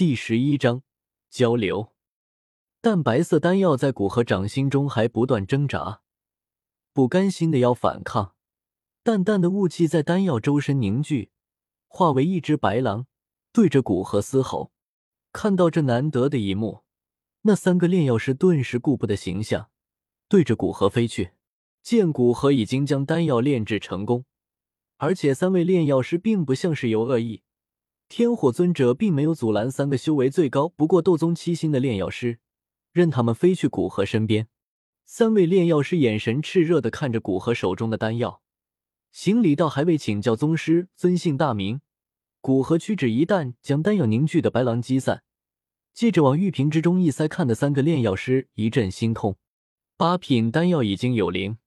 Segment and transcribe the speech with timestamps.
[0.00, 0.82] 第十一章
[1.28, 1.92] 交流。
[2.80, 6.00] 淡白色丹药在古河掌心中还不断挣扎，
[6.94, 8.34] 不甘心的要反抗。
[9.02, 11.32] 淡淡的雾气在丹药周身凝聚，
[11.86, 13.08] 化为一只白狼，
[13.52, 14.72] 对着古河嘶吼。
[15.34, 16.82] 看到这难得的一幕，
[17.42, 19.68] 那三个炼药师顿时顾不得形象，
[20.30, 21.32] 对着古河飞去。
[21.82, 24.24] 见古河已经将丹药炼制成功，
[24.96, 27.42] 而且三位炼药师并不像是有恶意。
[28.10, 32.40] 天火尊者并没有阻拦三个修为最高不过斗宗七星的炼药师，
[32.90, 34.48] 任他们飞去古河身边。
[35.04, 38.42] 三位炼药师眼神炽热的看着古河手中的丹药，
[39.12, 41.82] 行礼道：“还未请教宗师尊姓大名？”
[42.42, 45.22] 古河屈指一弹，将丹药凝聚的白狼击散，
[45.94, 47.28] 接着往玉瓶之中一塞。
[47.28, 49.36] 看的三个炼药师一阵心痛。
[49.96, 51.58] 八品丹药已经有灵，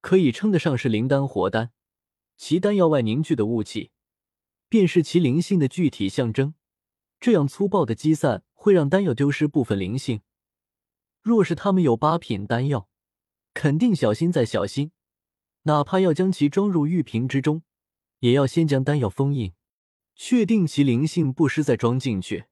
[0.00, 1.72] 可以称得上是灵丹活丹，
[2.36, 3.90] 其丹药外凝聚的雾气。
[4.72, 6.54] 便是其灵性的具体象征。
[7.20, 10.22] 这样粗暴的击散会让丹药丢失部分灵性。
[11.20, 12.88] 若是他们有八品丹药，
[13.52, 14.92] 肯定小心再小心，
[15.64, 17.60] 哪怕要将其装入玉瓶之中，
[18.20, 19.52] 也要先将丹药封印，
[20.14, 22.46] 确定其灵性不失再装进去。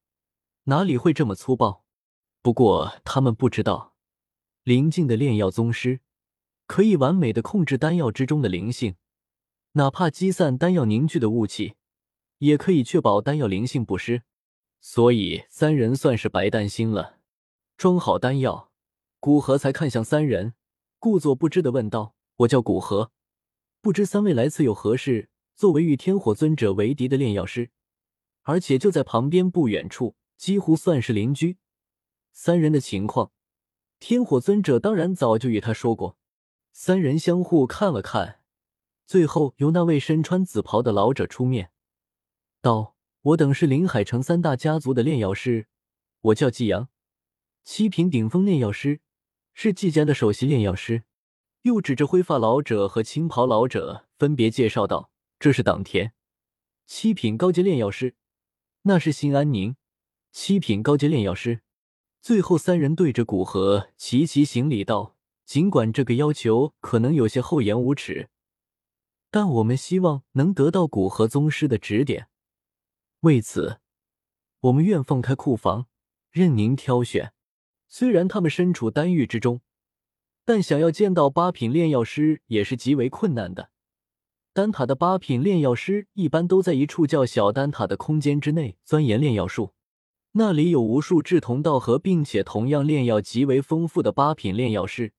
[0.65, 1.83] 哪里会这么粗暴？
[2.43, 3.95] 不过他们不知道，
[4.61, 6.01] 临近的炼药宗师
[6.67, 8.93] 可以完美的控制丹药之中的灵性，
[9.71, 11.73] 哪怕击散丹药凝聚的雾气。
[12.41, 14.23] 也可以确保丹药灵性不失，
[14.79, 17.19] 所以三人算是白担心了。
[17.77, 18.71] 装好丹药，
[19.19, 20.55] 古河才看向三人，
[20.97, 23.11] 故作不知的问道：“我叫古河，
[23.79, 27.69] 不知三位来此有何事？”作为与天火尊者为敌的炼药师，
[28.41, 31.57] 而且就在旁边不远处，几乎算是邻居。
[32.33, 33.31] 三人的情况，
[33.99, 36.17] 天火尊者当然早就与他说过。
[36.73, 38.39] 三人相互看了看，
[39.05, 41.69] 最后由那位身穿紫袍的老者出面。
[42.61, 45.65] 道：“我等是临海城三大家族的炼药师，
[46.21, 46.89] 我叫季阳，
[47.63, 49.01] 七品顶峰炼药师，
[49.55, 51.03] 是季家的首席炼药师。”
[51.63, 56.13] 又指着灰发老者和青袍老者，分别介绍道：“这是党田，
[56.85, 58.11] 七品高阶炼药师；
[58.83, 59.75] 那是辛安宁，
[60.31, 61.61] 七品高阶炼药师。”
[62.21, 68.29] 最后三人对着古河齐齐行礼道：“尽管这个要求可能有些厚颜无耻，
[69.31, 72.27] 但我们希望能得到古河宗师的指点。”
[73.21, 73.77] 为此，
[74.61, 75.85] 我们愿放开库房，
[76.31, 77.33] 任您挑选。
[77.87, 79.61] 虽然他们身处丹狱之中，
[80.43, 83.69] 但想要见到八品炼药师也是极为困难的。
[84.53, 89.75] 丹塔的八品炼药师一般都在一处叫小丹塔的空间之内钻研炼药术，
[90.31, 95.13] 那里有无数志同道合并且同样炼药极为丰富的八品炼药师，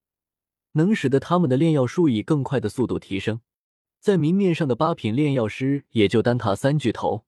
[0.72, 3.41] 能使得他们的炼药术以更快的速度提升。
[4.00, 7.24] 在明面上的八品炼药师也就丹塔三巨头。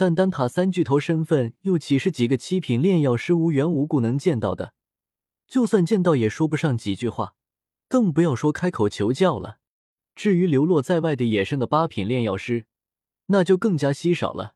[0.00, 4.72] 但丹塔三巨头身份又岂是几个七品炼药师无缘无故能见到的？
[5.46, 7.34] 就算见到，也说不上几句话，
[7.86, 9.58] 更不要说开口求教了。
[10.14, 12.64] 至于流落在外的野生的八品炼药师，
[13.26, 14.54] 那就更加稀少了，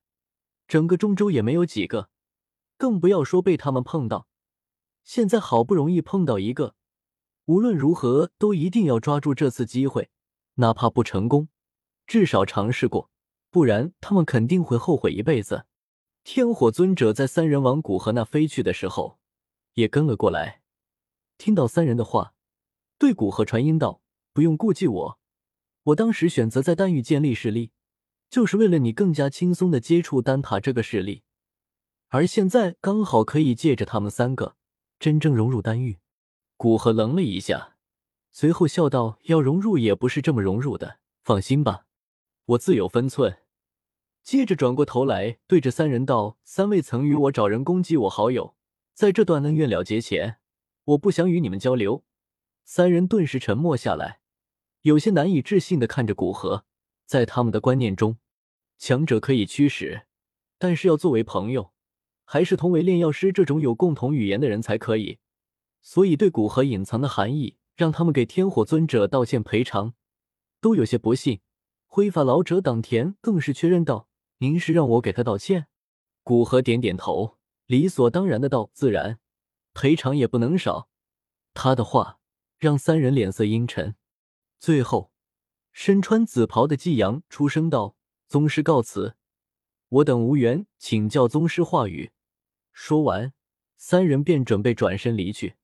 [0.66, 2.08] 整个中州也没有几个，
[2.78, 4.26] 更不要说被他们碰到。
[5.02, 6.74] 现在好不容易碰到一个，
[7.44, 10.08] 无论如何都一定要抓住这次机会，
[10.54, 11.48] 哪怕不成功，
[12.06, 13.10] 至少尝试过。
[13.54, 15.66] 不然，他们肯定会后悔一辈子。
[16.24, 19.20] 天火尊者在三人往古河那飞去的时候，
[19.74, 20.62] 也跟了过来。
[21.38, 22.34] 听到三人的话，
[22.98, 24.02] 对古河传音道
[24.34, 25.18] ：“不用顾忌我，
[25.84, 27.70] 我当时选择在丹域建立势力，
[28.28, 31.22] 就是为了你更加轻松的接触丹塔这个势力。
[32.08, 34.56] 而现在刚好可以借着他们三个，
[34.98, 36.00] 真正融入丹域。”
[36.58, 37.76] 古河愣了一下，
[38.32, 41.86] 随后笑道：“要融入也不是这么融入的，放心吧，
[42.46, 43.38] 我自有分寸。”
[44.24, 48.56] 接着转过头来，对着三人道：“三位曾与我找人攻击我好友，
[48.94, 50.38] 在这段恩怨了结前，
[50.84, 52.04] 我不想与你们交流。”
[52.64, 54.20] 三人顿时沉默下来，
[54.80, 56.64] 有些难以置信的看着古河。
[57.04, 58.16] 在他们的观念中，
[58.78, 60.06] 强者可以驱使，
[60.58, 61.74] 但是要作为朋友，
[62.24, 65.18] 还是同为炼药师这种有共同语言的人才可以。
[65.82, 69.92] 所以，对古河隐藏的含义，让他们给天火尊者道歉赔偿，
[70.62, 71.40] 都有些不信。
[71.86, 74.08] 灰发老者党田更是确认道。
[74.38, 75.68] 您是让我给他道歉？
[76.22, 79.20] 古河点点头，理所当然的道：“自然，
[79.74, 80.88] 赔偿也不能少。”
[81.54, 82.18] 他的话
[82.58, 83.94] 让三人脸色阴沉。
[84.58, 85.12] 最后，
[85.72, 87.96] 身穿紫袍的季阳出声道
[88.26, 89.16] ：“宗师告辞，
[89.88, 92.10] 我等无缘请教宗师话语。”
[92.72, 93.32] 说完，
[93.76, 95.54] 三人便准备转身离去。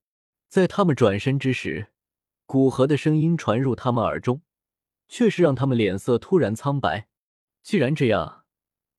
[0.48, 1.88] 在他们转身之时，
[2.46, 4.42] 古河的声音传入他们耳中，
[5.08, 7.08] 却是让他们脸色突然苍白。
[7.62, 8.39] 既然这样。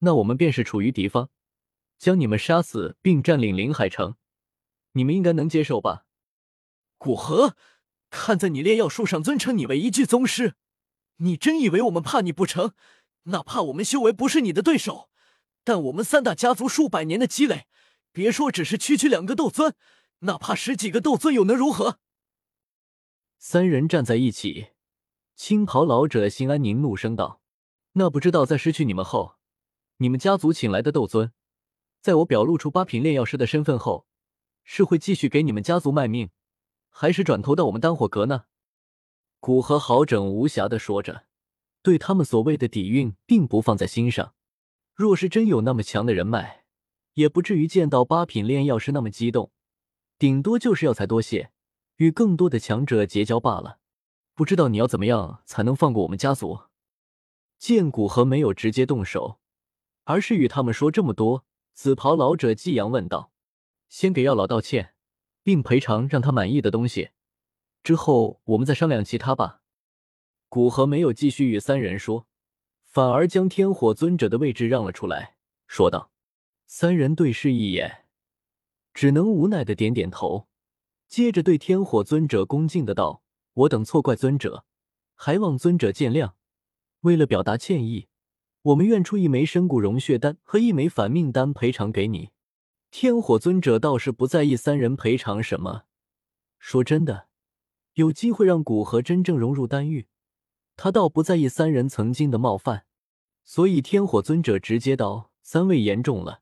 [0.04, 1.30] 那我们便是处于敌方，
[1.98, 4.16] 将你们杀死并占领临海城，
[4.94, 6.06] 你们应该能接受吧？
[6.98, 7.56] 古河，
[8.10, 10.56] 看在你炼药术上尊称你为一具宗师，
[11.18, 12.74] 你真以为我们怕你不成？
[13.24, 15.10] 哪怕我们修为不是你的对手，
[15.64, 17.68] 但我们三大家族数百年的积累，
[18.12, 19.76] 别说只是区区两个斗尊，
[20.22, 22.00] 哪怕十几个斗尊又能如何？
[23.38, 24.70] 三人站在一起，
[25.36, 27.42] 青袍老者辛安宁怒声道
[27.94, 29.36] ：“那不知道在失去你们后，
[30.02, 31.32] 你们家族请来的斗尊，
[32.02, 34.08] 在我表露出八品炼药师的身份后，
[34.64, 36.32] 是会继续给你们家族卖命？”
[36.90, 38.46] 还是转投到我们丹火阁呢？
[39.40, 41.26] 古河好整无暇的说着，
[41.84, 44.34] 对他们所谓的底蕴并不放在心上。
[44.96, 46.64] 若是真有那么强的人脉，
[47.14, 49.52] 也不至于见到八品炼药师那么激动，
[50.18, 51.52] 顶多就是要财多谢，
[51.98, 53.78] 与更多的强者结交罢了。
[54.34, 56.62] 不知道你要怎么样才能放过我们家族？
[57.60, 59.40] 见古河没有直接动手，
[60.04, 63.32] 而是与他们说这么多，紫袍老者季阳问道
[63.90, 64.94] ：“先给药老道歉。”
[65.44, 67.10] 并赔偿让他满意的东西，
[67.82, 69.64] 之后我们再商量其他吧。
[70.50, 72.28] 古河没有继续与三人说，
[72.86, 76.12] 反而将天火尊者的位置让了出来，说道
[76.68, 78.06] ：“三人对视一眼，
[78.94, 80.48] 只能无奈的点点头，
[81.08, 83.24] 接着对天火尊者恭敬的道
[83.66, 84.66] ：‘我等错怪尊者，
[85.16, 86.34] 还望尊者见谅。
[87.00, 88.10] 为了表达歉意，
[88.64, 92.30] 我们愿出一枚深谷融血丹和一枚反命丹赔偿给你。’”
[92.92, 95.84] 天火尊者倒是不在意三人赔偿什么。
[96.60, 97.28] 说真的，
[97.94, 100.08] 有机会让古河真正融入丹域，
[100.76, 102.86] 他倒不在意三人曾经的冒犯。
[103.46, 106.42] 所以天火尊者直接道：“三位言重了，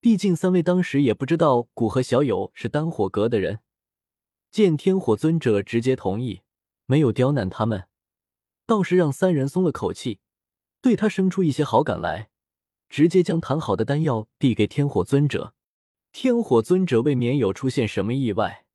[0.00, 3.58] 毕竟三位当时也不知道古河小友是丹火阁的人。”
[4.52, 6.42] 见天火尊者直接同意，
[6.86, 7.88] 没有刁难他们，
[8.66, 10.20] 倒是让三人松了口气，
[10.82, 12.28] 对他生出一些好感来，
[12.90, 15.54] 直接将谈好的丹药递给天火尊者。
[16.12, 18.66] 天火尊者未免有出现什么意外，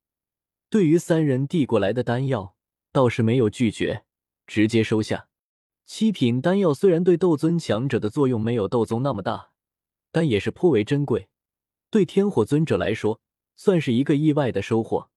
[0.69, 2.55] 对于三人递过来的丹药，
[2.91, 4.05] 倒是没有拒绝，
[4.47, 5.27] 直接收下。
[5.85, 9.51] 七品丹药虽然对斗尊强者的作用没有斗宗那么大，
[10.11, 11.27] 但也是颇为珍贵，
[11.91, 13.21] 对天火尊者来说
[13.55, 15.09] 算是一个意外的收获。